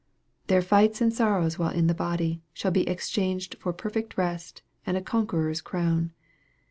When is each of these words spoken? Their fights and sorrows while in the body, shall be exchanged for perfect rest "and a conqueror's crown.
Their 0.47 0.63
fights 0.63 0.99
and 0.99 1.13
sorrows 1.13 1.59
while 1.59 1.69
in 1.69 1.85
the 1.85 1.93
body, 1.93 2.41
shall 2.53 2.71
be 2.71 2.89
exchanged 2.89 3.57
for 3.59 3.71
perfect 3.71 4.17
rest 4.17 4.63
"and 4.83 4.97
a 4.97 4.99
conqueror's 5.01 5.61
crown. 5.61 6.11